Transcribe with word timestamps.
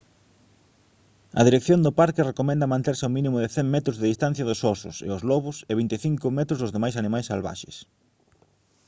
a 1.39 1.41
dirección 1.47 1.79
do 1.85 1.95
parque 1.99 2.27
recomenda 2.31 2.71
manterse 2.73 3.03
a 3.03 3.09
un 3.09 3.15
mínimo 3.17 3.37
de 3.39 3.51
100 3.55 3.67
metros 3.75 3.95
de 3.99 4.09
distancia 4.11 4.47
dos 4.49 4.61
osos 4.73 4.95
e 5.07 5.09
os 5.15 5.25
lobos 5.29 5.57
e 5.71 5.73
25 5.79 6.37
metros 6.37 6.59
dos 6.59 6.73
demais 6.75 6.95
animais 7.01 7.27
salvaxes 7.31 7.75